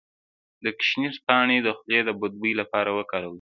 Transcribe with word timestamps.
د 0.63 0.65
ګشنیز 0.79 1.15
پاڼې 1.25 1.57
د 1.63 1.67
خولې 1.77 1.99
د 2.05 2.09
بد 2.19 2.33
بوی 2.39 2.53
لپاره 2.61 2.89
وکاروئ 2.97 3.29